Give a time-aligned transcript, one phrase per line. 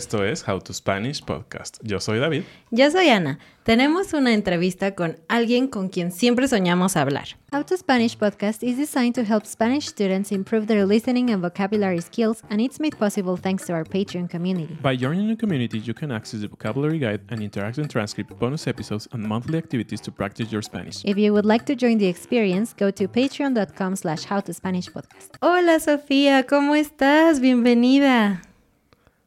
[0.00, 1.76] Esto es How to Spanish Podcast.
[1.82, 2.44] Yo soy David.
[2.70, 3.38] Yo soy Ana.
[3.64, 7.36] Tenemos una entrevista con alguien con quien siempre soñamos hablar.
[7.52, 12.00] How to Spanish Podcast is designed to help Spanish students improve their listening and vocabulary
[12.00, 14.74] skills, and it's made possible thanks to our Patreon community.
[14.80, 19.06] By joining the community, you can access the vocabulary guide and interactive transcript, bonus episodes,
[19.12, 21.04] and monthly activities to practice your Spanish.
[21.04, 25.36] If you would like to join the experience, go to patreon.com slash howtospanishpodcast.
[25.42, 27.40] Hola Sofía, ¿cómo estás?
[27.40, 28.40] Bienvenida.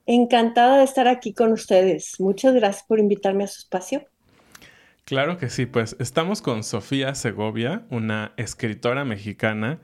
[0.06, 2.20] Encantada de estar aquí con ustedes.
[2.20, 4.06] Muchas gracias por invitarme a su espacio.
[5.06, 9.80] Claro que sí, pues estamos con Sofía Segovia, una escritora mexicana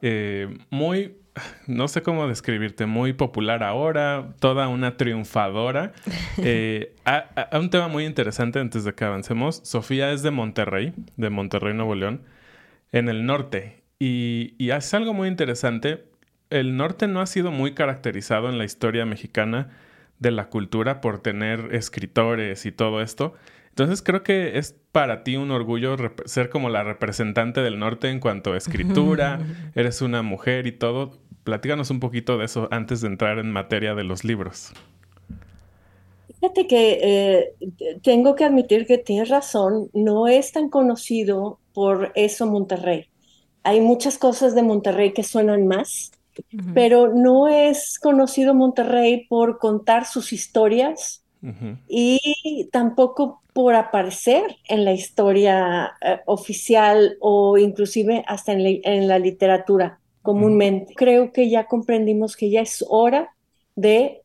[0.00, 1.16] eh, muy,
[1.66, 5.92] no sé cómo describirte, muy popular ahora, toda una triunfadora.
[6.40, 11.30] Eh, a, un tema muy interesante antes de que avancemos, Sofía es de Monterrey, de
[11.30, 12.22] Monterrey, Nuevo León,
[12.92, 16.04] en el norte, y, y hace algo muy interesante
[16.50, 19.70] el norte no ha sido muy caracterizado en la historia mexicana
[20.18, 23.34] de la cultura por tener escritores y todo esto.
[23.70, 28.18] Entonces creo que es para ti un orgullo ser como la representante del norte en
[28.18, 29.38] cuanto a escritura,
[29.76, 31.12] eres una mujer y todo.
[31.44, 34.72] Platícanos un poquito de eso antes de entrar en materia de los libros.
[36.40, 42.46] Fíjate que eh, tengo que admitir que tienes razón, no es tan conocido por eso
[42.46, 43.08] Monterrey.
[43.62, 46.12] Hay muchas cosas de Monterrey que suenan más,
[46.74, 51.24] pero no es conocido Monterrey por contar sus historias
[51.88, 60.00] y tampoco por aparecer en la historia eh, oficial o inclusive hasta en, la literatura
[60.22, 60.94] comúnmente.
[60.94, 63.34] Creo que ya comprendimos que ya es hora
[63.76, 64.22] de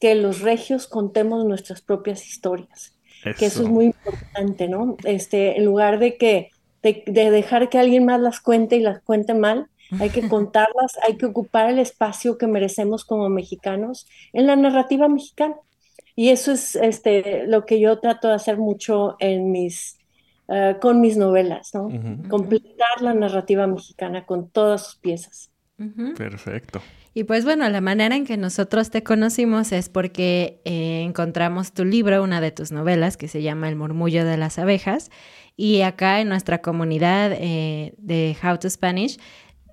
[0.00, 2.94] que los regios contemos nuestras propias historias.
[3.38, 4.98] Que eso es muy importante, ¿no?
[5.04, 6.50] Este, en lugar de que
[6.82, 11.16] de, dejar que alguien más las cuente y las cuente mal, hay que contarlas, hay
[11.16, 15.56] que ocupar el espacio que merecemos como mexicanos en la narrativa mexicana.
[16.16, 19.98] Y eso es este, lo que yo trato de hacer mucho en mis,
[20.48, 21.88] eh, con mis novelas, ¿no?
[22.28, 25.50] Completar la narrativa mexicana con todas sus piezas.
[26.16, 26.80] Perfecto.
[27.14, 31.84] Y pues bueno, la manera en que nosotros te conocimos es porque eh, encontramos tu
[31.84, 35.10] libro, una de tus novelas, que se llama El murmullo de las abejas.
[35.56, 39.18] Y acá en nuestra comunidad eh, de How to Spanish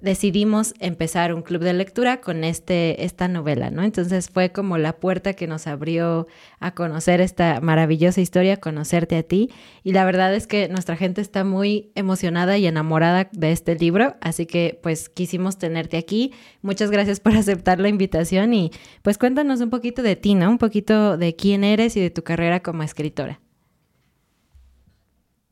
[0.01, 3.83] decidimos empezar un club de lectura con este, esta novela, ¿no?
[3.83, 6.27] Entonces fue como la puerta que nos abrió
[6.59, 9.51] a conocer esta maravillosa historia, conocerte a ti.
[9.83, 14.15] Y la verdad es que nuestra gente está muy emocionada y enamorada de este libro,
[14.21, 16.33] así que pues quisimos tenerte aquí.
[16.61, 18.71] Muchas gracias por aceptar la invitación y
[19.03, 20.49] pues cuéntanos un poquito de ti, ¿no?
[20.49, 23.39] Un poquito de quién eres y de tu carrera como escritora.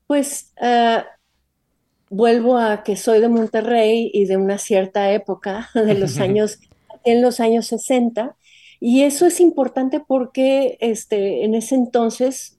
[0.08, 1.04] Pues uh,
[2.10, 6.60] vuelvo a que soy de Monterrey y de una cierta época, de los años,
[7.04, 8.36] en los años 60,
[8.80, 12.58] y eso es importante porque este, en ese entonces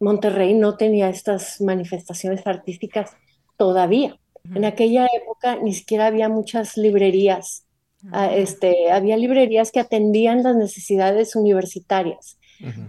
[0.00, 3.10] Monterrey no tenía estas manifestaciones artísticas
[3.56, 4.18] todavía.
[4.54, 7.64] En aquella época ni siquiera había muchas librerías.
[8.10, 12.38] Ah, este, había librerías que atendían las necesidades universitarias,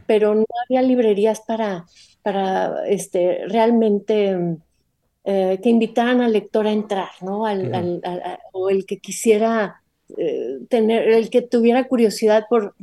[0.08, 1.86] pero no había librerías para,
[2.24, 4.58] para este, realmente
[5.26, 7.44] eh, que invitaran al lector a entrar, ¿no?
[8.52, 9.82] o el que quisiera
[10.18, 12.76] eh, tener, el que tuviera curiosidad por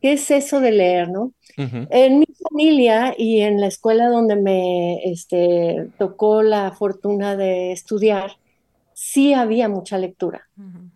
[0.00, 1.32] qué es eso de leer, ¿no?
[1.56, 8.32] En mi familia y en la escuela donde me este, tocó la fortuna de estudiar,
[8.94, 10.48] sí había mucha lectura,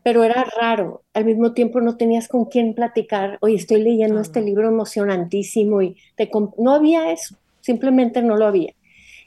[0.03, 1.03] pero era raro.
[1.13, 5.97] Al mismo tiempo no tenías con quién platicar, oye, estoy leyendo este libro emocionantísimo y
[6.17, 8.73] te no había eso, simplemente no lo había.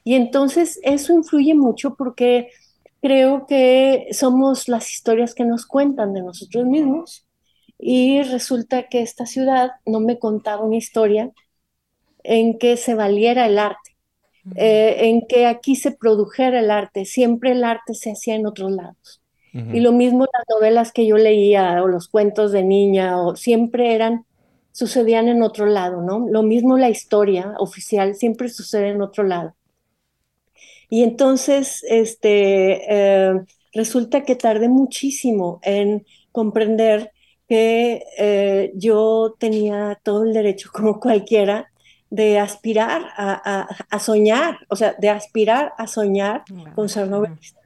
[0.03, 2.49] Y entonces eso influye mucho porque
[3.01, 7.25] creo que somos las historias que nos cuentan de nosotros mismos.
[7.77, 11.31] Y resulta que esta ciudad no me contaba una historia
[12.23, 13.95] en que se valiera el arte,
[14.55, 17.05] eh, en que aquí se produjera el arte.
[17.05, 19.21] Siempre el arte se hacía en otros lados.
[19.51, 23.95] Y lo mismo las novelas que yo leía o los cuentos de niña, o siempre
[23.95, 24.25] eran,
[24.71, 26.27] sucedían en otro lado, ¿no?
[26.29, 29.55] Lo mismo la historia oficial siempre sucede en otro lado.
[30.89, 33.33] Y entonces, este, eh,
[33.73, 37.11] resulta que tardé muchísimo en comprender
[37.47, 41.71] que eh, yo tenía todo el derecho, como cualquiera,
[42.09, 46.43] de aspirar a, soñar, o sea, de aspirar a soñar
[46.73, 47.59] con ser novelista.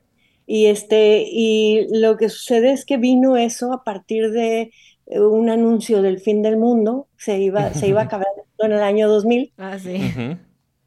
[0.46, 4.72] Y, este, y lo que sucede es que vino eso a partir de
[5.08, 8.28] un anuncio del fin del mundo, se iba, se iba a acabar
[8.60, 9.54] en el año 2000.
[9.58, 10.12] Ah, sí.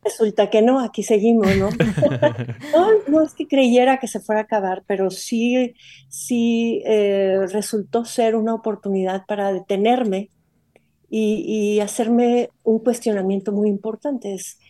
[0.07, 1.71] Resulta que no, aquí seguimos, ¿no?
[3.09, 5.75] no, es que creyera que se fuera a acabar, pero sí,
[6.09, 10.31] sí eh, resultó ser una oportunidad para detenerme
[11.11, 14.33] y, hacerme un cuestionamiento muy importante.
[14.33, 14.61] Es,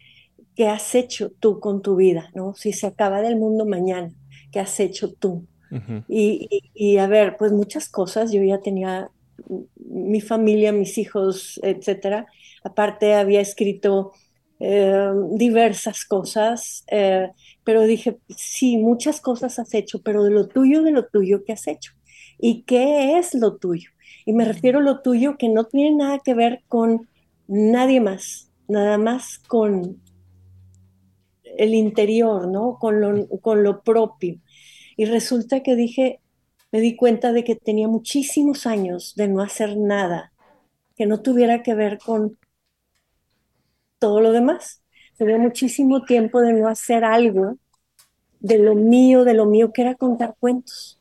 [0.54, 2.30] ¿qué has hecho tú con tu vida?
[2.34, 2.54] ¿no?
[2.54, 4.14] Si se acaba del mundo mañana,
[4.50, 5.46] ¿qué has hecho tú?
[6.08, 9.10] y, a ver, pues muchas cosas, yo ya tenía
[9.76, 12.26] mi familia, mis hijos, etcétera.
[12.64, 14.12] Aparte había escrito
[14.58, 17.28] eh, diversas cosas, eh,
[17.64, 21.52] pero dije, sí, muchas cosas has hecho, pero de lo tuyo, de lo tuyo, ¿qué
[21.52, 21.92] has hecho?
[22.38, 23.90] ¿Y qué es lo tuyo?
[24.24, 27.08] Y me refiero a lo tuyo que no tiene nada que ver con
[27.46, 30.00] nadie más, nada más con
[31.44, 32.78] el interior, ¿no?
[32.78, 34.38] Con lo, con lo propio.
[34.96, 36.20] Y resulta que dije,
[36.72, 40.32] me di cuenta de que tenía muchísimos años de no hacer nada
[40.96, 42.38] que no tuviera que ver con
[44.06, 44.82] todo lo demás.
[45.18, 47.56] Tenía muchísimo tiempo de no hacer algo
[48.38, 51.00] de lo mío, de lo mío que era contar cuentos.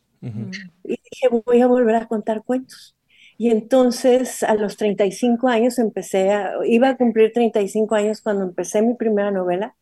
[0.84, 2.96] Y dije, voy a volver a contar cuentos.
[3.38, 8.82] Y entonces a los 35 años empecé a, iba a cumplir 35 años cuando empecé
[8.82, 9.76] mi primera novela,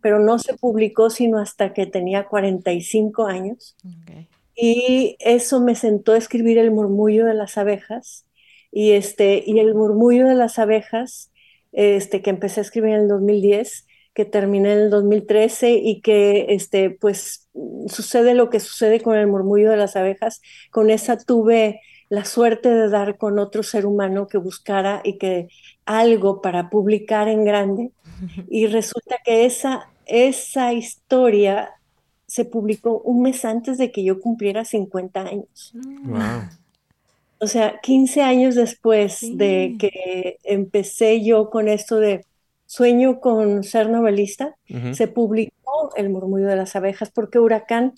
[0.00, 3.76] pero no se publicó sino hasta que tenía 45 años.
[4.54, 8.26] Y eso me sentó a escribir El murmullo de las abejas.
[8.70, 11.32] Y, este, y el murmullo de las abejas,
[11.72, 16.46] este, que empecé a escribir en el 2010, que terminé en el 2013 y que
[16.50, 17.48] este, pues
[17.86, 20.40] sucede lo que sucede con el murmullo de las abejas.
[20.70, 25.48] Con esa tuve la suerte de dar con otro ser humano que buscara y que
[25.86, 27.92] algo para publicar en grande.
[28.48, 31.70] Y resulta que esa, esa historia
[32.26, 35.72] se publicó un mes antes de que yo cumpliera 50 años.
[37.40, 42.26] O sea, 15 años después de que empecé yo con esto de
[42.66, 44.56] sueño con ser novelista,
[44.92, 47.94] se publicó El murmullo de las abejas, porque Huracán,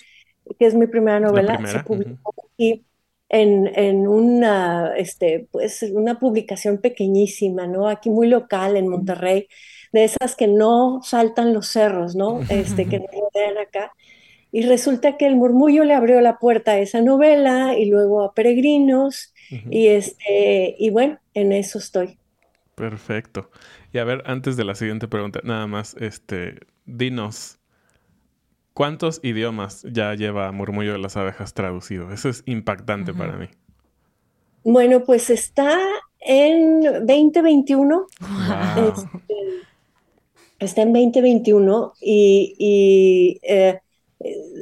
[0.59, 2.85] que es mi primera novela, se publicó aquí
[3.29, 7.89] en, una, este, pues, una publicación pequeñísima, ¿no?
[7.89, 9.49] Aquí muy local, en Monterrey,
[9.93, 12.41] de esas que no saltan los cerros, ¿no?
[12.51, 13.93] Este, que no vean acá.
[14.51, 18.35] Y resulta que el murmullo le abrió la puerta a esa novela y luego a
[18.35, 19.32] Peregrinos.
[19.71, 22.19] Y, este, y bueno, en eso estoy.
[22.75, 23.51] Perfecto.
[23.93, 27.61] Y a ver, antes de la siguiente pregunta, nada más, este, dinos,
[28.75, 32.11] ¿Cuántos idiomas ya lleva Murmullo de las Abejas traducido?
[32.11, 33.49] Eso es impactante para mí.
[34.65, 35.79] Bueno, pues está
[36.21, 38.07] en 2021.
[38.89, 39.09] Este,
[40.59, 43.81] está en 2021 y, eh,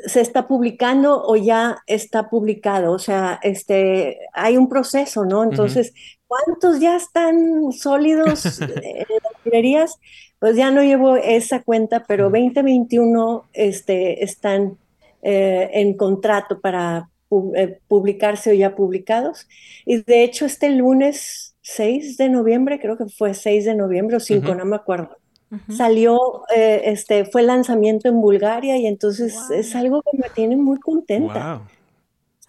[0.07, 2.93] se está publicando o ya está publicado.
[2.93, 5.43] O sea, este, hay un proceso, ¿no?
[5.43, 5.93] Entonces,
[6.27, 8.71] ¿cuántos ya están sólidos en
[9.09, 9.99] las librerías?
[10.41, 14.79] pues ya no llevo esa cuenta, pero 2021 este, están
[15.23, 17.11] eh, en contrato para
[17.55, 19.47] eh, publicarse o ya publicados.
[19.85, 24.21] Y de hecho este lunes 6 de noviembre, creo que fue 6 de noviembre o
[24.21, 25.20] 5, no me acuerdo.
[25.69, 30.79] Salió, eh, este, fue lanzamiento en Bulgaria y entonces es algo que me tiene muy
[30.79, 31.63] contenta.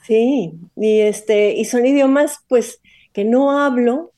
[0.03, 2.79] Sí, y este, y son idiomas pues
[3.13, 4.13] que no hablo,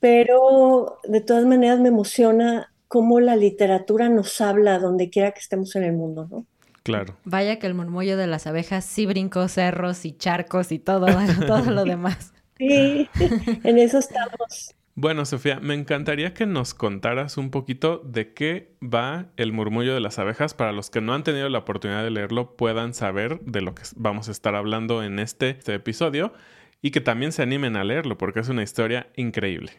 [0.00, 5.74] pero de todas maneras me emociona cómo la literatura nos habla donde quiera que estemos
[5.76, 6.46] en el mundo, ¿no?
[6.82, 7.16] Claro.
[7.24, 11.06] Vaya que el murmullo de las abejas sí brincó cerros y charcos y todo,
[11.46, 12.32] todo lo demás.
[12.58, 13.08] Sí,
[13.64, 14.74] en eso estamos.
[14.94, 20.00] Bueno, Sofía, me encantaría que nos contaras un poquito de qué va el murmullo de
[20.00, 23.62] las abejas para los que no han tenido la oportunidad de leerlo puedan saber de
[23.62, 26.34] lo que vamos a estar hablando en este, este episodio
[26.82, 29.72] y que también se animen a leerlo porque es una historia increíble.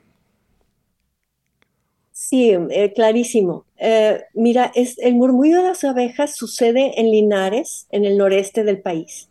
[2.11, 3.65] Sí, eh, clarísimo.
[3.77, 8.81] Eh, mira, es, el murmullo de las abejas sucede en Linares, en el noreste del
[8.81, 9.29] país.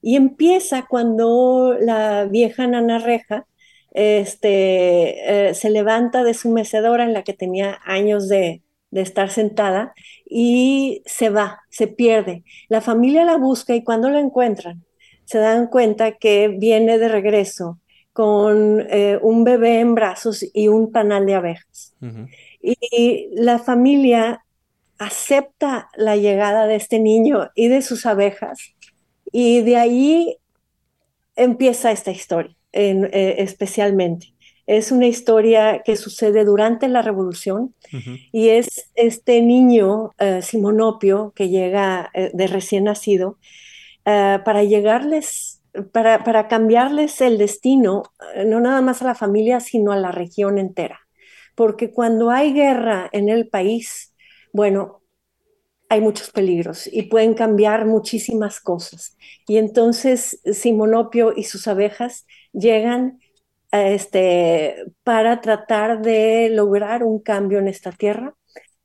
[0.00, 3.46] Y empieza cuando la vieja Nana Reja
[3.92, 9.30] este, eh, se levanta de su mecedora en la que tenía años de, de estar
[9.30, 9.94] sentada
[10.24, 12.44] y se va, se pierde.
[12.68, 14.84] La familia la busca y cuando la encuentran,
[15.24, 17.78] se dan cuenta que viene de regreso
[18.12, 21.94] con eh, un bebé en brazos y un panal de abejas.
[22.60, 24.44] Y la familia
[24.98, 28.74] acepta la llegada de este niño y de sus abejas
[29.32, 30.36] y de ahí
[31.36, 34.34] empieza esta historia eh, especialmente.
[34.66, 37.74] Es una historia que sucede durante la revolución
[38.30, 43.38] y es este niño, eh, Simonopio, que llega de recién nacido,
[44.04, 45.60] para llegarles
[45.92, 48.02] para, cambiarles el destino,
[48.34, 51.00] eh, no nada más a la familia, sino a la región entera.
[51.54, 54.14] Porque cuando hay guerra en el país,
[54.52, 55.02] bueno,
[55.88, 59.16] hay muchos peligros y pueden cambiar muchísimas cosas.
[59.46, 63.20] Y entonces Simonopio y sus abejas llegan
[63.72, 68.34] este, para tratar de lograr un cambio en esta tierra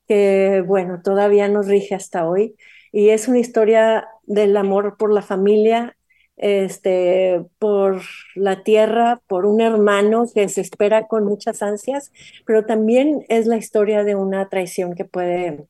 [0.08, 2.56] que, bueno, todavía nos rige hasta hoy.
[2.92, 5.98] Y es una historia del amor por la familia,
[6.38, 8.02] este, por
[8.36, 12.12] la tierra, por un hermano que se espera con muchas ansias,
[12.46, 15.68] pero también es la historia de una traición que puede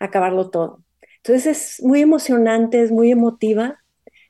[0.00, 0.82] acabarlo todo.
[1.18, 1.46] Entonces
[1.78, 3.82] es muy emocionante, es muy emotiva.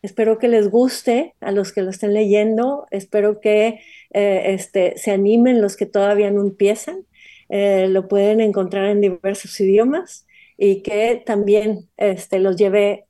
[0.02, 2.86] Espero que les guste a los que lo estén leyendo.
[2.90, 3.80] Espero que
[4.12, 7.06] eh, este, se animen los que todavía no empiezan.
[7.48, 10.26] Eh, lo pueden encontrar en diversos idiomas
[10.56, 13.06] y que también este, los lleve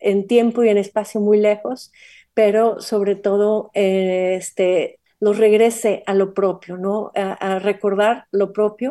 [0.00, 1.92] en tiempo y en espacio muy lejos,
[2.34, 7.12] pero sobre todo eh, este, los regrese a lo propio, ¿no?
[7.14, 8.90] A, recordar lo propio,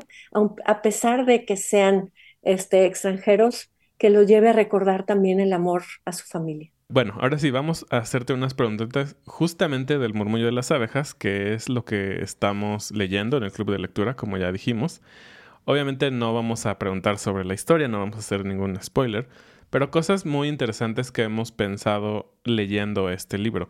[0.66, 2.12] a, pesar de que sean
[2.42, 6.72] extranjeros, que los lleve a recordar también el amor a su familia.
[6.90, 11.54] Bueno, ahora sí, vamos a hacerte unas preguntas justamente del murmullo de las abejas, que
[11.54, 15.02] es lo que estamos leyendo en el club de lectura, como ya dijimos.
[15.66, 19.28] Obviamente no vamos a preguntar sobre la historia, no vamos a hacer ningún spoiler,
[19.70, 23.68] pero cosas muy interesantes que hemos pensado leyendo este libro.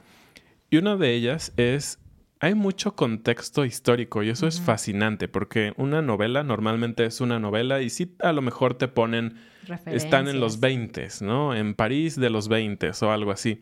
[0.69, 1.99] Y una de ellas es,
[2.39, 7.81] hay mucho contexto histórico y eso es fascinante porque una novela normalmente es una novela
[7.81, 9.37] y sí a lo mejor te ponen
[9.85, 11.55] están en los 20, ¿no?
[11.55, 13.61] En París de los 20 o algo así.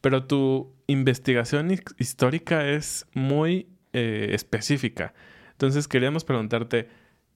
[0.00, 5.14] Pero tu investigación histórica es muy eh, específica.
[5.52, 6.88] Entonces queríamos preguntarte,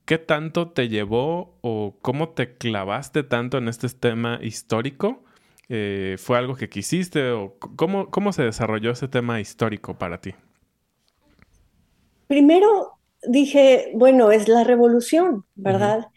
[0.05, 5.25] ¿qué tanto te llevó o cómo te clavaste tanto en este tema histórico?
[5.69, 10.35] Eh, ¿Fue algo que quisiste o cómo, cómo se desarrolló ese tema histórico para ti?
[12.27, 16.09] Primero dije, bueno, es la revolución, ¿verdad?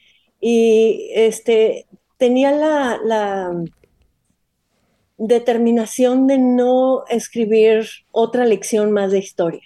[0.42, 1.88] y este,
[2.18, 3.56] tenía la,
[5.22, 9.64] determinación de no escribir otra lección más de historia.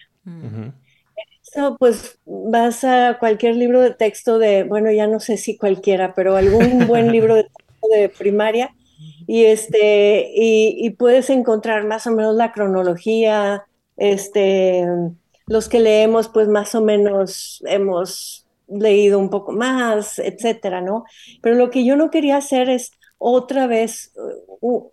[1.43, 6.15] Eso, pues vas a cualquier libro de texto de, bueno, ya no sé si cualquiera,
[6.15, 8.73] pero algún buen libro de texto de primaria
[9.27, 14.87] y este y, puedes encontrar más o menos la cronología, este
[15.47, 21.05] los que leemos pues más o menos hemos leído un poco más, etcétera, ¿no?
[21.41, 24.13] Pero lo que yo no quería hacer es otra vez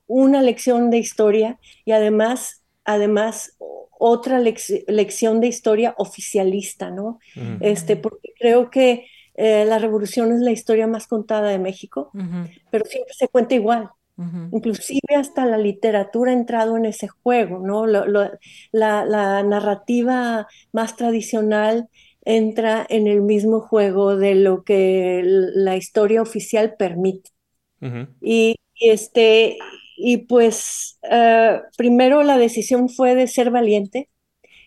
[0.06, 7.18] una lección de historia y además, además otra lección de historia oficialista, ¿no?
[7.60, 12.10] Este, porque creo que eh, la revolución es la historia más contada de México,
[12.70, 13.90] pero siempre se cuenta igual.
[14.52, 17.86] Inclusive hasta la literatura ha entrado en ese juego, ¿no?
[17.86, 18.30] la,
[18.72, 21.88] la narrativa más tradicional
[22.24, 27.30] entra en el mismo juego de lo que la historia oficial permite.
[28.20, 29.58] y, este,
[29.96, 34.08] y pues eh, primero la decisión fue de ser valiente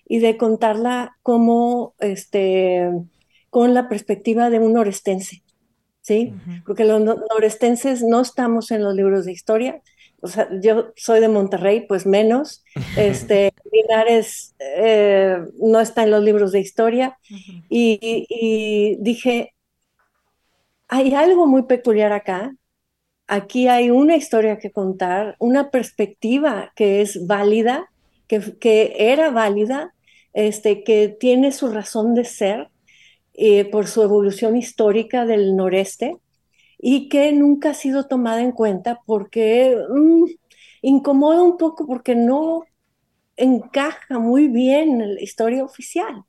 [0.05, 2.89] y de contarla como este,
[3.49, 5.42] con la perspectiva de un norestense.
[6.03, 6.33] ¿Sí?
[6.65, 9.81] Porque los norestenses no estamos en los libros de historia,
[10.21, 12.63] o sea, yo soy de Monterrey, pues menos.
[12.97, 17.17] Este, Linares eh, no está en los libros de historia.
[17.69, 19.53] y, dije,
[20.87, 22.55] hay algo muy peculiar acá.
[23.27, 27.89] Aquí hay una historia que contar, una perspectiva que es válida,
[28.27, 29.93] que, que era válida,
[30.33, 32.69] este, que tiene su razón de ser
[33.33, 36.17] eh, por su evolución histórica del noreste
[36.77, 40.25] y que nunca ha sido tomada en cuenta porque mm,
[40.81, 42.63] incomoda un poco porque no
[43.35, 46.23] encaja muy bien en la historia oficial.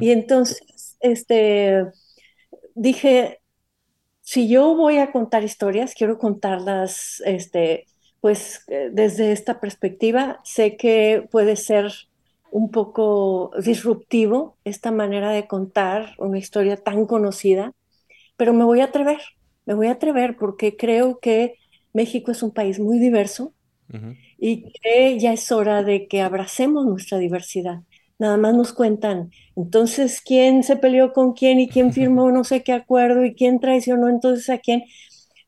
[0.00, 1.84] Y entonces, este,
[2.74, 3.40] dije,
[4.20, 7.86] si yo voy a contar historias, quiero contarlas, este,
[8.20, 11.92] pues eh, desde esta perspectiva, sé que puede ser
[12.50, 17.72] un poco disruptivo esta manera de contar una historia tan conocida,
[18.36, 19.20] pero me voy a atrever
[19.68, 21.56] me voy a atrever porque creo que
[21.92, 23.52] México es un país muy diverso
[24.38, 27.80] y que ya es hora de que abracemos nuestra diversidad.
[28.18, 32.62] Nada más nos cuentan, entonces, ¿quién se peleó con quién y quién firmó no sé
[32.62, 34.84] qué acuerdo y quién traicionó entonces a quién?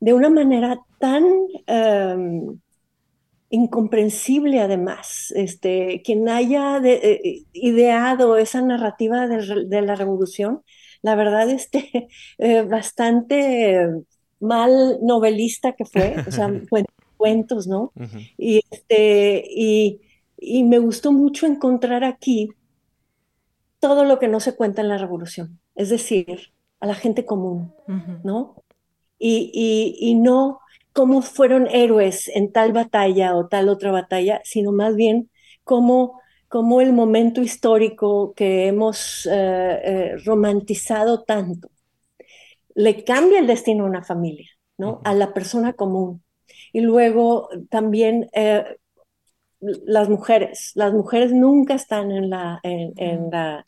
[0.01, 1.25] De una manera tan
[1.67, 2.61] em,
[3.51, 5.33] incomprensible además.
[5.37, 10.63] Este, quien haya eh, ideado esa narrativa de, la revolución,
[11.03, 13.89] la verdad, este, eh, bastante
[14.39, 16.51] mal novelista que fue, o sea,
[17.19, 17.93] cuentos, ¿no?
[18.39, 20.01] y, este, y,
[20.65, 22.49] me gustó mucho encontrar aquí
[23.79, 27.75] todo lo que no se cuenta en la revolución, es decir, a la gente común,
[28.25, 28.63] ¿no?
[29.19, 30.61] Y, y, no
[31.01, 35.31] cómo fueron héroes en tal batalla o tal otra batalla, sino más bien
[35.65, 41.71] cómo cómo el momento histórico que hemos eh, eh, romantizado tanto
[42.75, 45.01] le cambia el destino a una familia, ¿no?
[45.05, 46.23] A la persona común.
[46.75, 48.63] Y luego también eh,
[49.61, 50.73] las mujeres.
[50.75, 53.67] Las mujeres nunca están en la, en, la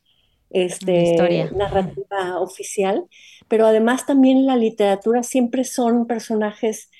[0.50, 3.06] este, narrativa oficial,
[3.48, 6.90] pero además también en la literatura siempre son personajes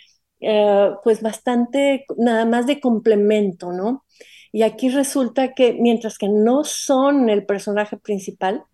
[1.03, 4.05] pues bastante, nada más de complemento, ¿no?
[4.53, 8.65] Y aquí resulta que mientras que no son el personaje principal,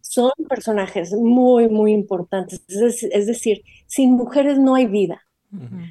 [0.00, 2.62] son personajes muy, muy importantes.
[2.68, 5.22] Es, decir, sin mujeres no hay vida.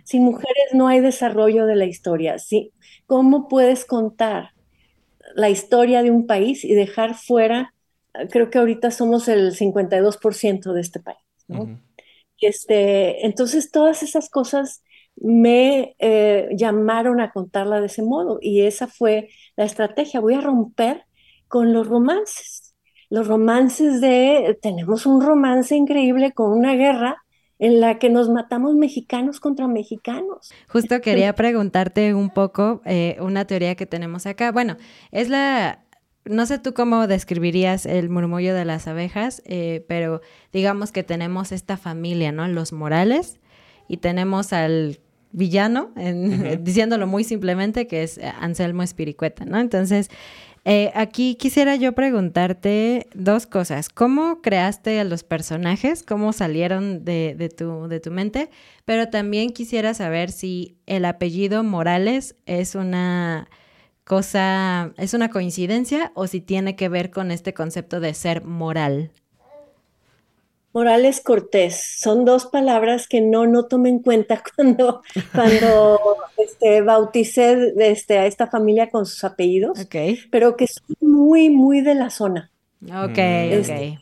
[0.04, 2.38] Sin mujeres no hay desarrollo de la historia.
[2.38, 2.74] ¿sí?
[3.08, 4.50] ¿Cómo puedes contar
[5.36, 7.74] la historia de un país y dejar fuera,
[8.30, 11.18] creo que ahorita somos el 52% de este país?
[12.42, 14.84] este, entonces, todas esas cosas
[15.16, 20.20] me eh, llamaron a contarla de ese modo y esa fue la estrategia.
[20.20, 21.06] Voy a romper
[21.48, 22.76] con los romances.
[23.10, 27.24] Los romances de, tenemos un romance increíble con una guerra
[27.60, 30.52] en la que nos matamos mexicanos contra mexicanos.
[30.68, 34.52] Justo quería preguntarte un poco eh, una teoría que tenemos acá.
[34.52, 34.78] Bueno,
[35.12, 35.86] es la,
[36.26, 41.52] no sé tú cómo describirías el murmullo de las abejas, eh, pero digamos que tenemos
[41.52, 42.48] esta familia, ¿no?
[42.48, 43.40] Los Morales
[43.88, 45.00] y tenemos al
[45.32, 45.92] villano,
[46.62, 49.60] diciéndolo muy simplemente, que es Anselmo Espiricueta, ¿no?
[49.60, 50.10] Entonces,
[50.66, 53.90] eh, aquí quisiera yo preguntarte dos cosas.
[53.90, 56.04] ¿Cómo creaste a los personajes?
[56.04, 58.50] ¿Cómo salieron de, de, tu, de tu mente?
[58.86, 63.50] Pero también quisiera saber si el apellido Morales es una
[64.06, 69.12] cosa, es una coincidencia o si tiene que ver con este concepto de ser moral.
[70.74, 71.98] Morales Cortés.
[72.00, 76.00] Son dos palabras que no, no tomé en cuenta cuando, cuando
[76.38, 79.88] este, bauticé este, a esta familia con sus apellidos,
[80.32, 82.52] pero que son muy, muy de la zona.
[82.84, 84.00] Ok, este,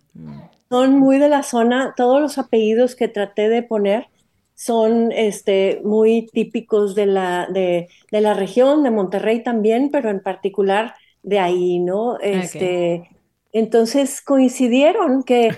[0.70, 1.94] Son muy de la zona.
[1.96, 4.08] Todos los apellidos que traté de poner
[4.56, 10.96] son este, muy típicos de la, de, la región, de Monterrey también, pero en particular
[11.24, 12.20] de ahí, ¿no?
[12.20, 13.10] Este,
[13.54, 15.52] entonces coincidieron que,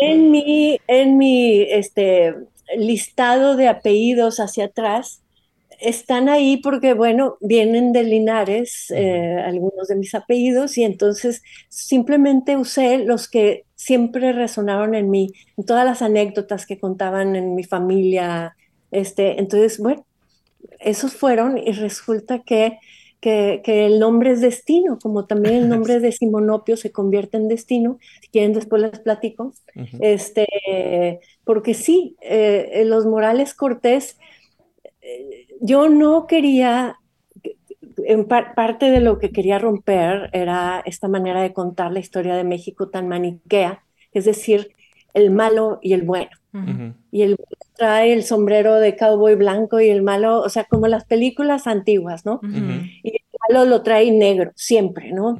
[0.00, 2.34] en mi, en mi este,
[2.76, 5.20] listado de apellidos hacia atrás
[5.80, 12.56] están ahí porque, bueno, vienen de Linares eh, algunos de mis apellidos y entonces simplemente
[12.56, 17.64] usé los que siempre resonaron en mí, en todas las anécdotas que contaban en mi
[17.64, 18.56] familia.
[18.90, 20.06] Este, entonces, bueno,
[20.80, 22.78] esos fueron y resulta que
[23.24, 27.98] que, el nombre es destino, como también el nombre de Simonopio se convierte en destino.
[28.20, 29.54] Si quieren, después les platico.
[30.00, 30.46] este,
[31.42, 34.18] porque sí, eh, los Morales Cortés,
[35.00, 36.98] eh, yo no quería,
[38.04, 42.44] en parte de lo que quería romper era esta manera de contar la historia de
[42.44, 44.72] México tan maniquea, es decir,
[45.14, 46.30] el malo y el bueno.
[47.10, 47.36] Y el
[47.76, 52.24] trae el sombrero de cowboy blanco y el malo, o sea, como las películas antiguas,
[52.24, 52.40] ¿no?
[52.42, 55.36] Y el malo lo trae negro, siempre, ¿no?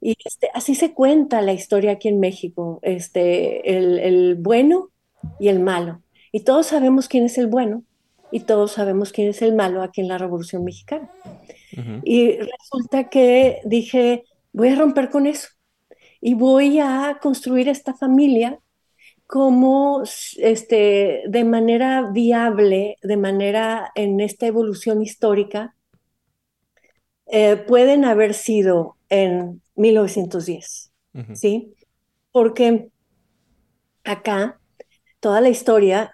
[0.00, 4.90] Y este, así se cuenta la historia aquí en México, este, el, el, bueno
[5.40, 6.02] y el malo.
[6.30, 7.82] Y todos sabemos quién es el bueno
[8.30, 11.10] y todos sabemos quién es el malo aquí en la Revolución Mexicana.
[12.04, 15.48] Y resulta que dije, voy a romper con eso
[16.20, 18.58] y voy a construir esta familia
[19.28, 20.04] cómo
[20.38, 25.76] este, de manera viable, de manera en esta evolución histórica,
[27.26, 30.92] eh, pueden haber sido en 1910,
[31.34, 31.74] ¿sí?
[32.32, 32.88] Porque
[34.02, 34.58] acá
[35.20, 36.10] toda la historia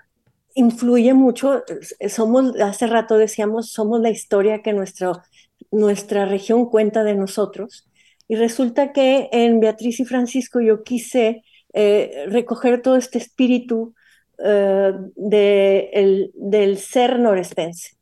[0.56, 1.62] influye mucho,
[2.08, 5.22] somos, hace rato decíamos, somos la historia que nuestro,
[5.70, 7.88] nuestra región cuenta de nosotros,
[8.26, 11.44] y resulta que en Beatriz y Francisco yo quise
[11.76, 13.96] eh, recoger todo este espíritu
[14.38, 17.96] eh, del ser norestense.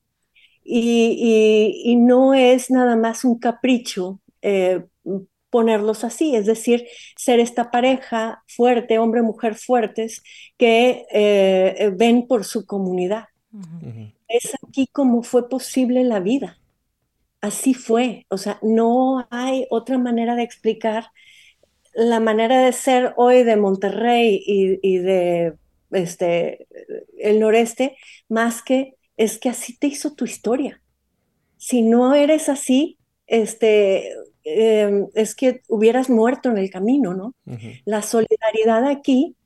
[0.63, 4.85] Y, no es nada más un capricho eh,
[5.49, 10.23] ponerlos así, es decir, ser esta pareja fuerte, hombre-mujer fuertes,
[10.59, 11.07] que
[11.97, 13.29] ven por su comunidad.
[14.29, 16.59] Es aquí como fue posible la vida.
[17.41, 21.07] Así fue, o sea, no hay otra manera de explicar
[21.95, 25.55] la manera de ser hoy de Monterrey y, de
[25.91, 26.67] este,
[27.19, 27.97] el noreste,
[28.29, 30.83] más que es que así te hizo tu historia.
[31.59, 34.13] Si no eres así, este,
[34.45, 37.35] em, es que hubieras muerto en el camino, ¿no?
[37.85, 39.37] La solidaridad aquí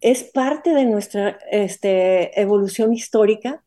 [0.00, 3.62] es parte de nuestra este, evolución histórica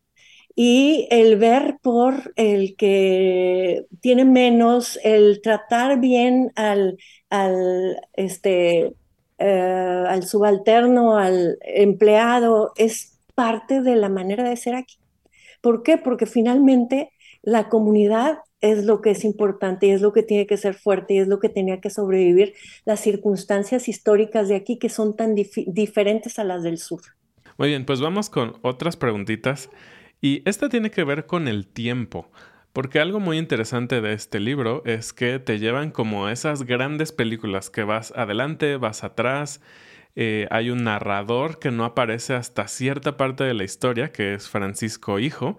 [0.55, 6.97] y el ver por el que tiene menos, el tratar bien al,
[7.29, 8.93] al, este,
[9.39, 14.97] eh, al subalterno, al empleado, es parte de la manera de ser aquí.
[15.61, 15.97] ¿Por qué?
[15.97, 17.09] Porque finalmente
[17.41, 21.15] la comunidad es lo que es importante y es lo que tiene que ser fuerte
[21.15, 22.53] y es lo que tenía que sobrevivir
[22.85, 27.01] las circunstancias históricas de aquí que son tan diferentes a las del sur.
[27.57, 29.69] Muy bien, pues vamos con otras preguntitas.
[30.23, 32.31] Y esta tiene que ver con el tiempo.
[32.71, 37.69] Porque algo muy interesante de este libro es que te llevan como esas grandes películas
[37.69, 39.59] que vas adelante, vas atrás,
[40.15, 44.47] eh, hay un narrador que no aparece hasta cierta parte de la historia, que es
[44.47, 45.57] Francisco Hijo.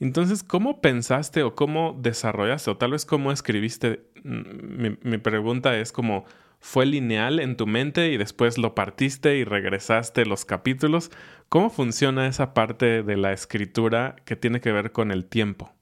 [0.00, 4.02] Entonces, ¿cómo pensaste o cómo desarrollaste o tal vez cómo escribiste?
[4.24, 6.24] Mm, mi, pregunta es como,
[6.58, 11.12] ¿fue lineal en tu mente y después lo partiste y regresaste los capítulos?
[11.50, 15.72] ¿Cómo funciona esa parte de la escritura que tiene que ver con el tiempo?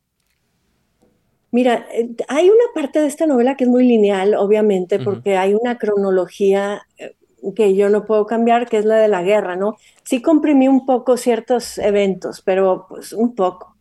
[1.50, 5.52] Mira, eh, hay una parte de esta novela que es muy lineal, obviamente, porque hay
[5.52, 7.16] una cronología eh,
[7.54, 9.76] que yo no puedo cambiar, que es la de la guerra, ¿no?
[10.04, 13.76] Sí comprimí un poco ciertos eventos, pero pues un poco.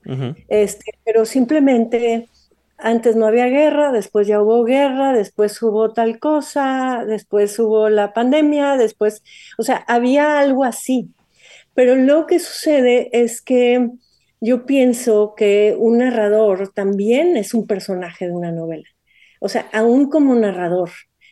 [0.50, 2.28] este, pero simplemente
[2.78, 8.12] antes no había guerra, después ya hubo guerra, después hubo tal cosa, después hubo la
[8.12, 9.23] pandemia, después,
[9.58, 11.13] o sea, había algo así.
[11.77, 13.91] Pero lo que sucede es que
[14.41, 18.87] yo pienso que un narrador también es un personaje de una novela.
[19.39, 20.89] O sea, aún como narrador,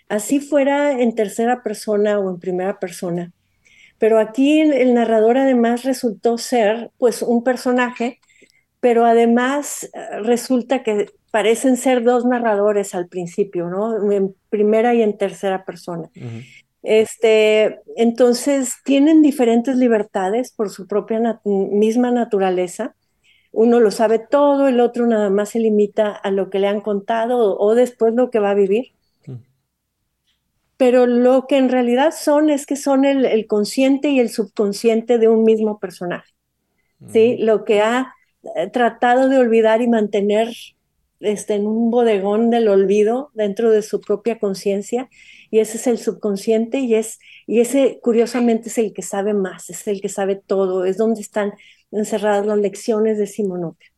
[0.07, 3.33] así fuera en tercera persona o en primera persona.
[3.97, 8.19] Pero aquí el, narrador además resultó ser pues un personaje,
[8.79, 14.11] pero además eh, resulta que parecen ser dos narradores al principio, ¿no?
[14.11, 16.07] En primera y en tercera persona.
[16.85, 22.95] Este, entonces, tienen diferentes libertades por su propia misma naturaleza.
[23.51, 26.81] Uno lo sabe todo, el otro nada más se limita a lo que le han
[26.81, 28.91] contado o, después lo que va a vivir.
[29.25, 29.37] Mm.
[30.77, 35.27] Pero lo que en realidad son es que son el, consciente y el subconsciente de
[35.27, 36.33] un mismo personaje.
[37.11, 37.37] ¿sí?
[37.39, 37.45] Mm.
[37.45, 38.13] Lo que ha
[38.55, 40.49] eh, tratado de olvidar y mantener
[41.19, 45.09] este, en un bodegón del olvido dentro de su propia conciencia
[45.55, 49.69] y ese es el subconsciente y, es, y ese curiosamente es el que sabe más,
[49.69, 51.53] es el que sabe todo, es donde están
[51.91, 53.89] encerradas las lecciones de Simonopio.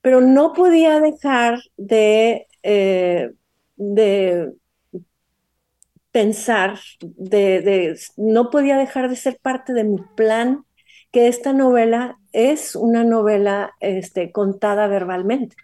[0.00, 3.32] Pero no podía dejar de, eh,
[3.76, 4.54] de
[6.12, 10.64] pensar, de, no podía dejar de ser parte de mi plan
[11.10, 15.56] que esta novela es una novela este, contada verbalmente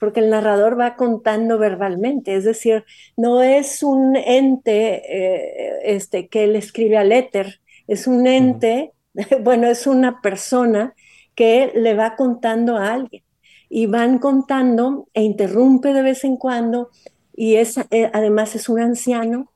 [0.00, 2.84] porque el narrador va contando verbalmente, es decir,
[3.16, 8.92] no es un ente eh, este, que él escribe al éter, es un ente,
[9.42, 10.94] bueno, es una persona
[11.34, 13.22] que le va contando a alguien
[13.68, 16.90] y van contando e interrumpe de vez en cuando
[17.34, 19.52] y es, eh, además es un anciano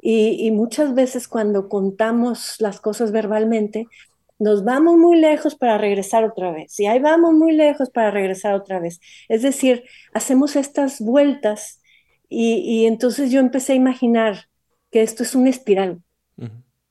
[0.00, 3.88] y, y, muchas veces cuando contamos las cosas verbalmente
[4.38, 8.54] nos vamos muy lejos para regresar otra vez, y ahí vamos muy lejos para regresar
[8.54, 9.00] otra vez.
[9.28, 11.80] Es decir, hacemos estas vueltas
[12.28, 14.48] y, entonces yo empecé a imaginar
[14.90, 16.02] que esto es una espiral,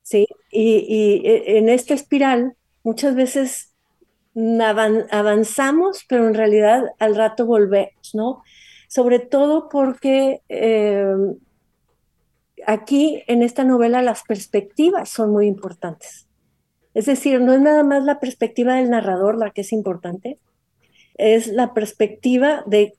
[0.01, 0.27] ¿sí?
[0.51, 3.73] Y, e, en esta espiral muchas veces
[4.35, 8.43] avanzamos, pero en realidad al rato volvemos, ¿no?
[8.87, 11.35] Sobre todo porque em,
[12.65, 16.26] aquí en esta novela las perspectivas son muy importantes.
[16.97, 20.39] Es decir, no es nada más la perspectiva del narrador la que es importante,
[21.13, 22.95] es la perspectiva de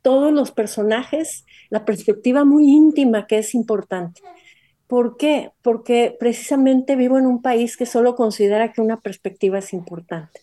[0.00, 4.20] todos los personajes, la perspectiva muy íntima que es importante.
[4.86, 5.50] ¿Por qué?
[5.60, 10.42] Porque precisamente vivo en un país que solo considera que una perspectiva es importante.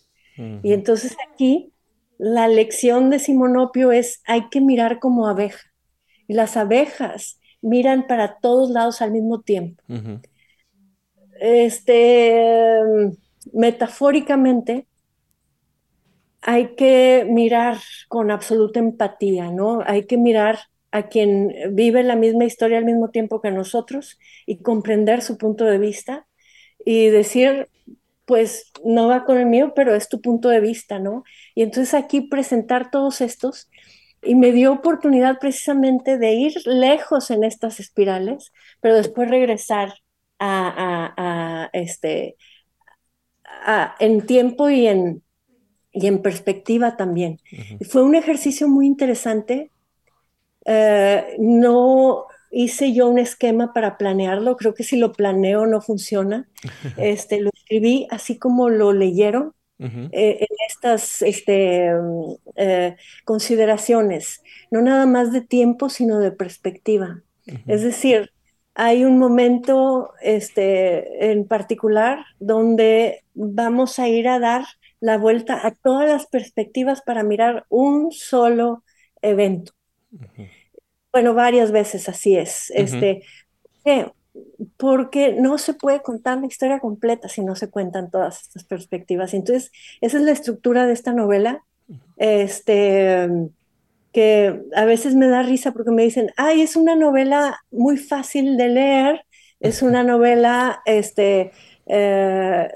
[0.62, 1.72] Y entonces aquí
[2.18, 5.72] la lección de Simonopio es hay que mirar como abeja.
[6.26, 9.82] Y las abejas miran para todos lados al mismo tiempo
[11.40, 12.80] este,
[13.52, 14.86] metafóricamente,
[16.40, 19.82] hay que mirar con absoluta empatía, ¿no?
[19.86, 20.58] Hay que mirar
[20.90, 25.64] a quien vive la misma historia al mismo tiempo que nosotros y comprender su punto
[25.64, 26.26] de vista
[26.84, 27.68] y decir,
[28.24, 31.24] pues no va con el mío, pero es tu punto de vista, ¿no?
[31.54, 33.68] Y entonces aquí presentar todos estos
[34.22, 39.94] y me dio oportunidad precisamente de ir lejos en estas espirales, pero después regresar
[40.38, 42.36] a, este,
[44.00, 45.22] en tiempo y en,
[45.92, 47.40] y en perspectiva también.
[47.88, 49.70] Fue un ejercicio muy interesante.
[50.64, 56.48] Eh, no hice yo un esquema para planearlo, creo que si lo planeo no funciona.
[56.96, 61.92] Este, lo escribí así como lo leyeron en estas este,
[63.24, 67.22] consideraciones, no nada más de tiempo, sino de perspectiva.
[67.66, 68.32] Es decir,
[68.80, 74.66] hay un momento este, en particular donde vamos a ir a dar
[75.00, 78.84] la vuelta a todas las perspectivas para mirar un solo
[79.20, 79.72] evento.
[81.12, 82.70] Bueno, varias veces así es.
[82.72, 83.24] este,
[84.76, 89.34] porque no se puede contar la historia completa si no se cuentan todas estas perspectivas.
[89.34, 91.64] Entonces, esa es la estructura de esta novela.
[92.16, 93.28] Este,
[94.12, 98.56] que a veces me da risa porque me dicen, ay, es una novela muy fácil
[98.56, 99.26] de leer,
[99.60, 101.52] es una novela, este,
[101.86, 102.68] eh,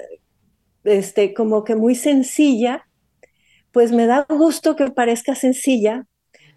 [0.83, 2.87] este, como que muy sencilla,
[3.71, 6.05] pues me da gusto que parezca sencilla,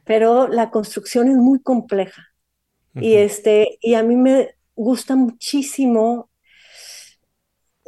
[0.04, 2.22] pero la construcción es muy compleja.
[2.94, 6.25] Y, este, y a mí me gusta muchísimo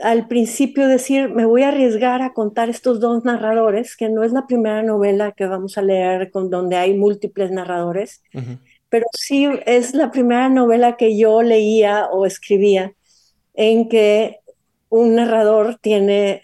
[0.02, 4.32] al principio decir, me voy a arriesgar a contar estos dos narradores, que no es
[4.32, 8.22] la primera novela que vamos a leer con donde hay múltiples narradores,
[8.88, 12.94] pero sí es la primera novela que yo leía o escribía
[13.54, 14.38] en que
[14.88, 16.42] un narrador tiene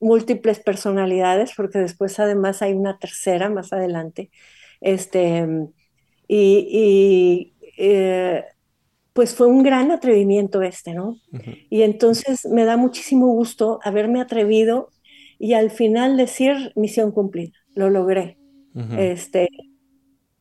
[0.00, 4.30] múltiples personalidades, porque después además hay una tercera más adelante.
[4.80, 5.46] Este,
[6.28, 8.44] y, eh,
[9.16, 11.16] pues fue un gran atrevimiento este, ¿no?
[11.70, 14.90] Y entonces me da muchísimo gusto haberme atrevido
[15.38, 18.36] y al final decir misión cumplida, lo logré.
[18.98, 19.48] Este,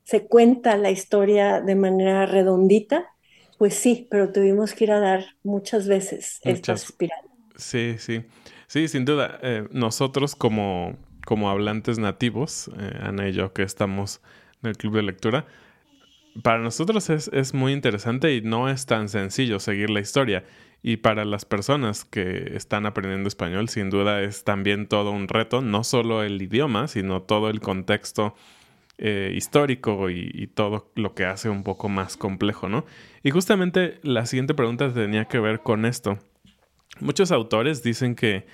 [0.04, 3.06] se cuenta la historia de manera redondita,
[3.58, 7.32] pues sí, pero tuvimos que ir a dar muchas veces estas espirales.
[7.56, 8.26] Sí, sí,
[8.68, 9.40] sí, sin duda.
[9.42, 14.20] Eh, nosotros como, como hablantes nativos, eh, Ana y yo que estamos
[14.64, 15.46] en el club de lectura,
[16.44, 20.44] para nosotros es, muy interesante y no es tan sencillo seguir la historia.
[20.84, 25.62] Y para las personas que están aprendiendo español, sin duda es también todo un reto,
[25.62, 28.36] no solo el idioma, sino todo el contexto
[28.98, 32.86] eh, histórico y, y, todo lo que hace un poco más complejo, ¿no?
[33.24, 36.20] Y justamente la siguiente pregunta tenía que ver con esto.
[37.00, 38.46] Muchos autores dicen que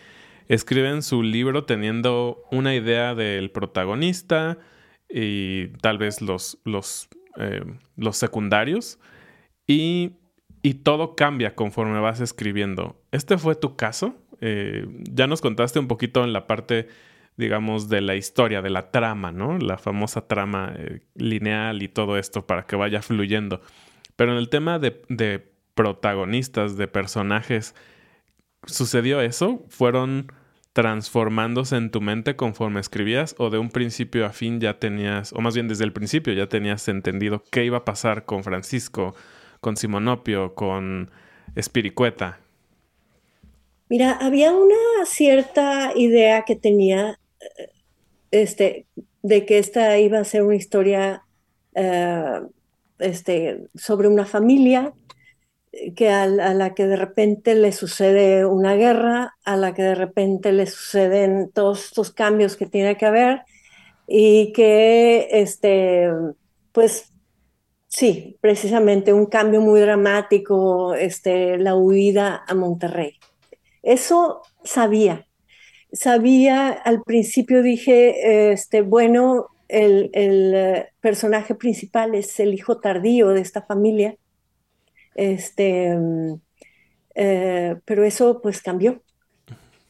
[0.48, 4.58] escriben su libro teniendo una idea del protagonista
[5.10, 7.64] y tal vez los, los eh,
[7.96, 9.00] los secundarios
[9.68, 10.18] y,
[10.84, 13.02] todo cambia conforme vas escribiendo.
[13.12, 14.16] ¿Este fue tu caso?
[14.42, 16.88] Eh, ya nos contaste un poquito en la parte,
[17.36, 19.58] digamos, de la historia, de la trama, ¿no?
[19.58, 23.62] La famosa trama eh, lineal y todo esto para que vaya fluyendo.
[24.16, 27.74] Pero en el tema de, de protagonistas, de personajes,
[28.68, 29.66] ¿sucedió eso?
[29.70, 30.32] ¿Fueron
[30.74, 35.42] transformándose en tu mente conforme escribías o de un principio a fin ya tenías, o
[35.42, 39.14] más bien desde el principio ya tenías entendido qué iba a pasar con Francisco,
[39.60, 41.12] con Simonopio, con
[41.56, 42.40] Espiricueta?
[43.90, 47.70] Mira, había una cierta idea que tenía eh,
[48.32, 48.86] este,
[49.22, 51.24] de que esta iba a ser una historia
[51.76, 52.42] eh,
[53.00, 54.94] este, sobre una familia
[55.96, 60.52] que a, la que de repente le sucede una guerra, a la que de repente
[60.52, 63.44] le suceden todos estos cambios que tiene que haber
[64.08, 66.10] y que, este,
[66.74, 67.14] pues,
[67.88, 73.18] sí, precisamente un cambio muy dramático, este, la huida a Monterrey.
[73.82, 75.28] Eso sabía.
[75.94, 83.30] Sabía, al principio dije, este, bueno, el, el eh, personaje principal es el hijo tardío
[83.30, 84.18] de esta familia
[85.16, 85.98] este,
[87.16, 89.02] eh, pero eso pues cambió,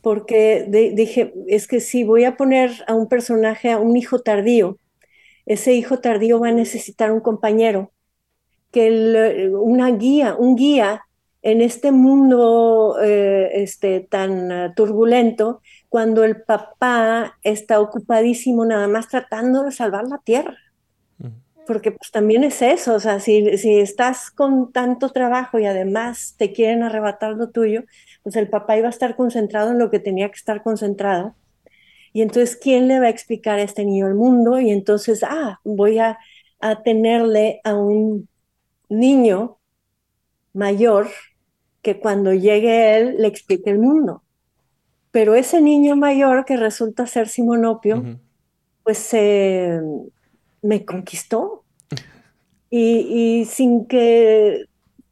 [0.01, 4.77] porque dije, es que si voy a poner a un personaje, a un hijo tardío,
[5.45, 7.91] ese hijo tardío va a necesitar un compañero,
[8.71, 11.03] que una guía, un guía
[11.41, 19.07] en este mundo eh, este, tan uh, turbulento, cuando el papá está ocupadísimo nada más
[19.07, 20.57] tratando de salvar la tierra
[21.65, 26.36] porque pues también es eso, o sea, si, si estás con tanto trabajo y además
[26.38, 27.84] te quieren arrebatar lo tuyo,
[28.24, 31.36] pues el papá iba a estar concentrado en lo que tenía que estar concentrado.
[32.13, 34.60] Y entonces, ¿quién le va a explicar a este niño el mundo?
[34.60, 36.17] Y entonces, ah, voy a,
[36.60, 38.28] a tenerle a un
[38.89, 39.58] niño
[40.54, 41.08] mayor
[41.82, 44.24] que cuando llegue él le explique el mundo.
[45.12, 48.19] Pero ese niño mayor que resulta ser Simonopio,
[48.84, 49.80] pues se
[50.62, 51.63] me conquistó.
[52.69, 54.65] Y, sin que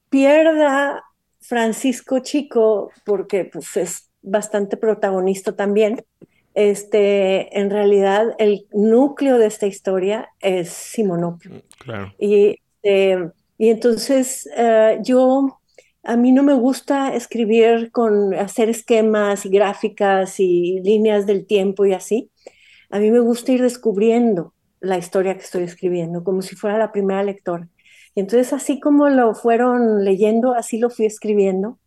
[0.10, 1.04] pierda
[1.42, 6.06] Francisco Chico, porque pues, es bastante protagonista también,
[6.54, 11.52] este, en realidad el núcleo de esta historia es Simonopio.
[11.52, 12.14] Mm, claro.
[12.18, 15.60] Y, este, y entonces eh, yo
[16.04, 21.86] a mí no me gusta escribir con hacer esquemas y gráficas y líneas del tiempo
[21.86, 22.32] y así.
[22.90, 26.92] A mí me gusta ir descubriendo la historia que estoy escribiendo, como si fuera la
[26.92, 27.68] primera lectora.
[28.15, 31.80] Y entonces, así como lo fueron leyendo, así lo fui escribiendo.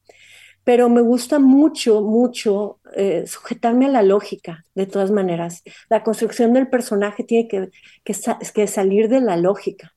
[0.64, 5.62] Pero me gusta mucho, mucho eh, sujetarme a la lógica, de todas maneras.
[5.88, 7.70] La construcción del personaje tiene que,
[8.05, 9.92] que, salir de la lógica.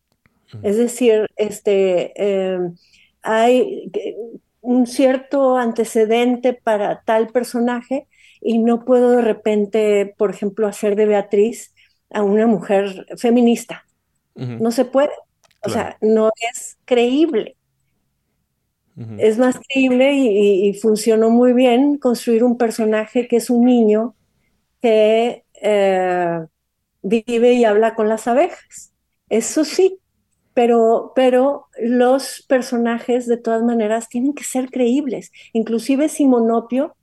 [0.63, 2.75] Es decir, este, em,
[3.21, 3.91] hay
[4.61, 8.07] un cierto antecedente para tal personaje
[8.41, 11.74] y no puedo de repente, por ejemplo, hacer de Beatriz
[12.11, 13.85] a una mujer feminista.
[14.35, 15.11] No se puede.
[15.63, 17.55] O sea, no es creíble.
[19.17, 24.15] Es más creíble y, funcionó muy bien construir un personaje que es un niño
[24.81, 26.45] que eh,
[27.01, 28.93] vive y habla con las abejas.
[29.29, 29.99] Eso sí,
[30.53, 35.31] pero, pero los personajes de todas maneras tienen que ser creíbles.
[35.51, 36.95] Inclusive Simonopio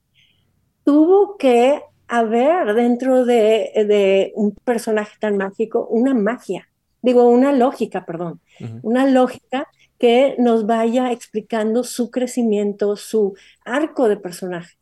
[0.83, 6.69] tuvo que haber dentro de, un personaje tan mágico una magia,
[7.01, 8.41] digo, una lógica, perdón,
[8.81, 14.75] una lógica que nos vaya explicando su crecimiento, su arco de personaje.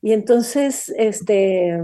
[0.00, 1.76] Y entonces, este,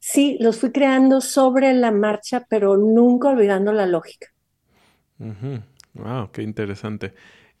[0.00, 4.28] sí, los fui creando sobre la marcha, pero nunca olvidando la lógica.
[5.94, 7.14] Wow, qué interesante.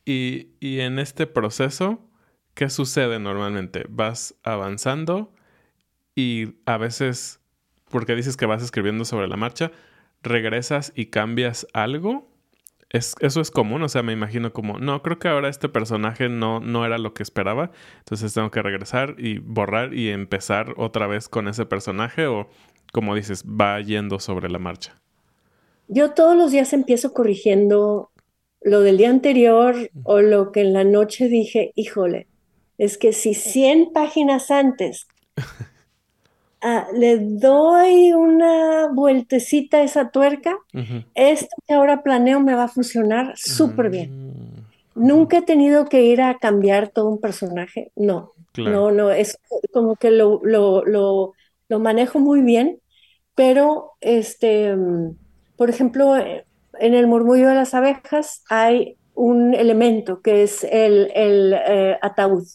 [0.04, 1.98] Y, y en este proceso,
[2.54, 3.84] ¿qué sucede normalmente?
[3.88, 5.33] ¿Vas avanzando?
[6.14, 7.40] Y a veces,
[7.90, 9.72] porque dices que vas escribiendo sobre la marcha,
[10.22, 12.28] regresas y cambias algo.
[12.90, 16.28] Es, eso es común, o sea, me imagino como, no, creo que ahora este personaje
[16.28, 21.08] no, no era lo que esperaba, entonces tengo que regresar y borrar y empezar otra
[21.08, 22.48] vez con ese personaje o,
[22.92, 25.02] como dices, va yendo sobre la marcha.
[25.88, 28.12] Yo todos los días empiezo corrigiendo
[28.60, 32.28] lo del día anterior o lo que en la noche dije, híjole,
[32.78, 35.06] es que si 100 páginas antes
[36.66, 40.56] Ah, le doy una vueltecita a esa tuerca,
[41.14, 44.28] esto que ahora planeo me va a funcionar súper bien.
[44.94, 49.38] Mm, Nunca he tenido que ir a cambiar todo un personaje, no, no, no, es
[49.74, 51.34] como que lo, lo, lo,
[51.68, 52.80] lo, manejo muy bien,
[53.34, 54.74] pero este,
[55.56, 61.52] por ejemplo, en el murmullo de las abejas hay un elemento que es el, el
[61.52, 62.46] eh, ataúd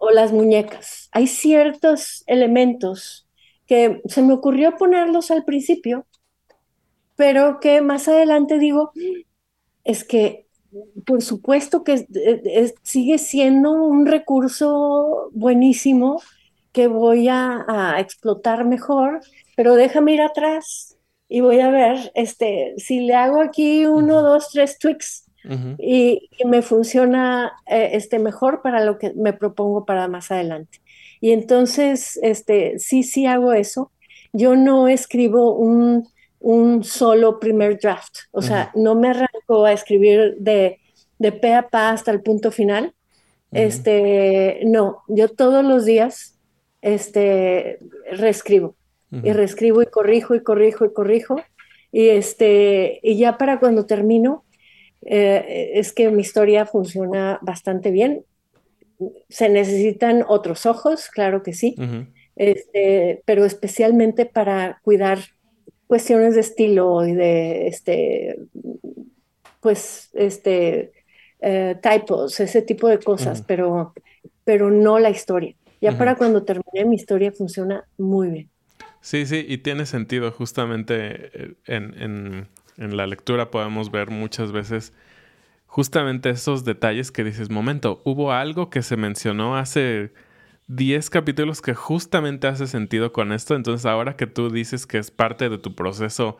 [0.00, 1.08] o las muñecas.
[1.12, 3.28] Hay ciertos elementos
[3.66, 6.06] que se me ocurrió ponerlos al principio,
[7.16, 8.92] pero que más adelante digo,
[9.84, 10.46] es que
[11.04, 12.06] por supuesto que
[12.82, 16.22] sigue siendo un recurso buenísimo
[16.72, 19.20] que voy a, explotar mejor,
[19.56, 20.96] pero déjame ir atrás
[21.28, 25.26] y voy a ver, este, si le hago aquí uno, dos, tres tweaks,
[25.78, 30.80] y, me funciona eh, este, mejor para lo que me propongo para más adelante.
[31.20, 33.90] Y entonces, este, sí, sí hago eso.
[34.32, 40.36] Yo no escribo un, un solo primer draft, o sea, no me arranco a escribir
[40.38, 40.78] de,
[41.18, 42.94] de pe a pa hasta el punto final.
[43.52, 46.38] Este, no, yo todos los días
[46.82, 47.80] este,
[48.12, 48.76] reescribo
[49.10, 51.36] y reescribo y corrijo y corrijo y corrijo.
[51.92, 54.44] Y, este, y ya para cuando termino,
[55.02, 58.24] eh, es que mi historia funciona bastante bien.
[59.28, 61.74] Se necesitan otros ojos, claro que sí,
[62.36, 65.18] este, pero especialmente para cuidar
[65.86, 68.38] cuestiones de estilo y de, este,
[69.60, 70.92] pues, este,
[71.40, 73.94] eh, typos, ese tipo de cosas, pero,
[74.44, 75.54] pero no la historia.
[75.80, 78.50] Ya para cuando termine mi historia funciona muy bien.
[79.00, 82.48] Sí, sí, y tiene sentido justamente eh, en
[82.80, 84.92] en la lectura podemos ver muchas veces
[85.66, 90.12] justamente esos detalles que dices, momento, hubo algo que se mencionó hace
[90.66, 95.12] 10 capítulos que justamente hace sentido con esto, entonces ahora que tú dices que es
[95.12, 96.38] parte de tu proceso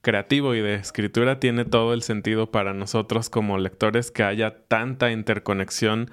[0.00, 5.10] creativo y de escritura, tiene todo el sentido para nosotros como lectores que haya tanta
[5.10, 6.10] interconexión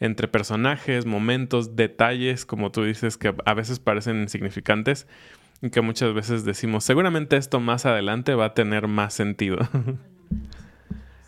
[0.00, 5.06] entre personajes, momentos, detalles, como tú dices, que a veces parecen insignificantes
[5.70, 9.58] que muchas veces decimos, seguramente esto más adelante va a tener más sentido.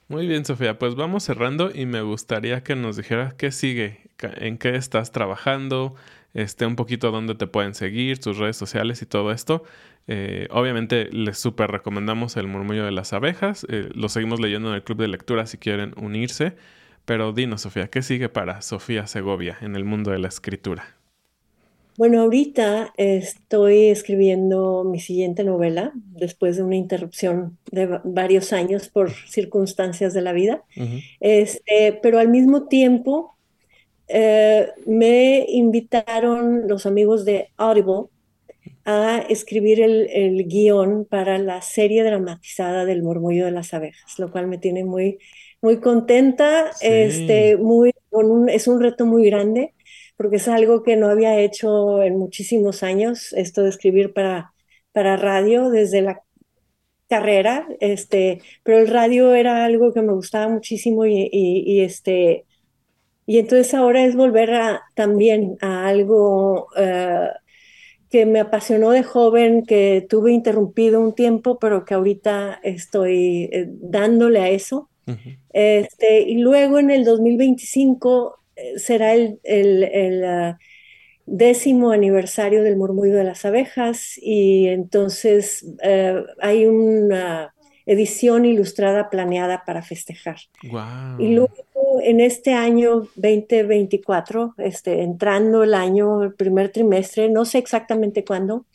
[0.09, 4.59] Muy bien, Sofía, pues vamos cerrando y me gustaría que nos dijeras qué sigue, en
[4.59, 5.95] qué estás trabajando,
[6.35, 9.64] este, un poquito dónde te pueden seguir, tus redes sociales y todo esto.
[10.07, 14.74] Eh, obviamente les súper recomendamos el murmullo de las abejas, eh, lo seguimos leyendo en
[14.74, 16.55] el club de lectura si quieren unirse,
[17.07, 20.97] pero dinos, Sofía, ¿qué sigue para Sofía Segovia en el mundo de la escritura?
[21.97, 28.89] Bueno, ahorita estoy escribiendo mi siguiente novela después de una interrupción de va- varios años
[28.89, 30.65] por circunstancias de la vida.
[31.21, 33.37] Este, pero al mismo tiempo
[34.09, 38.09] eh, me invitaron los amigos de Audible
[38.85, 44.31] a escribir el, el guion para la serie dramatizada del Murmullo de las Abejas, lo
[44.31, 45.19] cual me tiene muy,
[45.63, 46.73] muy contenta.
[46.75, 46.87] Sí.
[46.89, 49.74] Este, muy, con un- es un reto muy grande
[50.17, 54.53] porque es algo que no había hecho en muchísimos años, esto de escribir para,
[54.93, 56.23] para radio desde la
[57.09, 62.47] carrera, este, pero el radio era algo que me gustaba muchísimo y, y- y, este,
[63.27, 67.29] y entonces ahora es volver a, también a algo eh,
[68.11, 73.67] que me apasionó de joven, que tuve interrumpido un tiempo, pero que ahorita estoy eh,
[73.71, 74.91] dándole a eso.
[75.07, 75.31] Ujú.
[75.51, 78.44] Este, y luego en el 2025 eh,
[78.77, 80.59] será el, el- el, ah,
[81.27, 87.55] décimo aniversario del murmullo de las abejas y entonces eh, hay una
[87.87, 90.37] edición ilustrada planeada para festejar.
[90.63, 91.21] Guau.
[91.21, 91.53] Y luego
[92.03, 98.67] en este año 2024, este, entrando el año, el primer trimestre, no sé exactamente cuándo,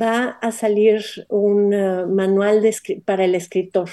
[0.00, 3.90] va a salir un eh, manual de para el escritor,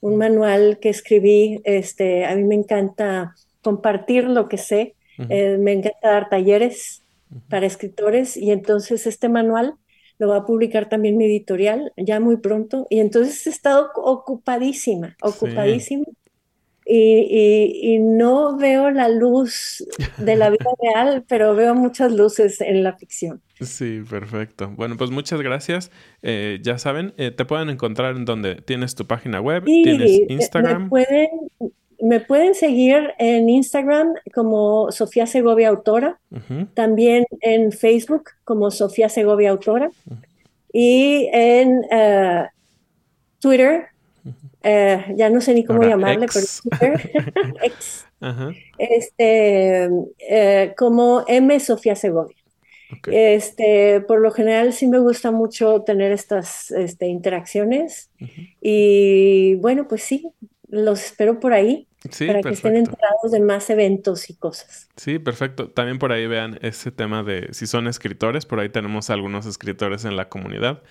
[0.00, 3.34] un manual que escribí, este, a mí me encanta
[3.66, 5.36] compartir lo que sé, Ujú.
[5.36, 7.04] eh, me encanta dar talleres
[7.48, 9.74] para escritores y entonces este manual
[10.18, 15.16] lo va a publicar también mi editorial ya muy pronto y entonces he estado ocupadísima,
[15.22, 16.04] ocupadísima
[16.84, 16.98] y,
[17.30, 19.84] y- y no veo la luz
[20.18, 23.42] de la vida real, pero veo muchas luces en la ficción.
[23.60, 24.70] Sí, perfecto.
[24.76, 25.90] Bueno, pues muchas gracias.
[26.22, 30.50] Eh, ya saben, eh, te pueden encontrar en donde tienes tu página web, tienes Y
[30.54, 30.86] me Instagram.
[30.88, 31.28] pueden,
[32.00, 36.18] me pueden seguir en Instagram como Sofía Segovia Autora,
[36.74, 39.90] también en Facebook como Sofía Segovia Autora
[40.72, 42.46] y en eh,
[43.38, 43.86] Twitter,
[44.62, 47.12] eh, ya no sé ni cómo Ahora, llamarle, pero Twitter,
[47.62, 48.50] X, Ajá.
[48.78, 49.88] este,
[50.18, 52.36] eh, como M Sofía Segovia.
[53.10, 58.10] Este, por lo general sí me gusta mucho tener estas este, interacciones
[58.60, 60.28] y bueno, pues sí,
[60.76, 64.88] los espero por ahí Sí, para que estén enterados de más eventos y cosas.
[64.96, 65.70] Sí, perfecto.
[65.70, 68.46] También por ahí vean ese tema de si son escritores.
[68.46, 70.82] Por ahí tenemos algunos escritores en la comunidad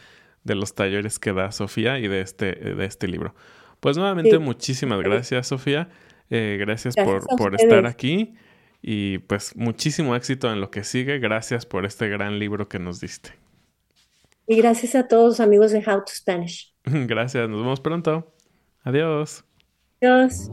[0.44, 3.34] de los talleres que da Sofía y de este, de este libro.
[3.80, 4.40] Pues nuevamente, Sí.
[4.40, 5.90] muchísimas gracias, Sofía.
[6.30, 8.34] Eh, gracias, Gracias por, por estar aquí
[8.82, 11.20] y pues muchísimo éxito en lo que sigue.
[11.20, 13.32] Gracias por este gran libro que nos diste.
[14.48, 16.74] Y gracias a todos amigos de How to Spanish.
[16.84, 18.34] Gracias, nos vemos pronto.
[18.84, 19.46] Adiós.
[20.06, 20.52] Adiós.